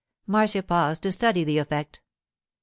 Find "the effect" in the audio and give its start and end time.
1.43-2.01